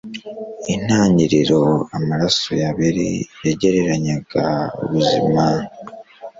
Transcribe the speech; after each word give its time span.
intangiriro 0.75 1.61
amaraso 1.97 2.47
ya 2.61 2.69
abeli 2.71 3.09
yagereranyaga 3.45 4.45
ubuzima 4.83 5.45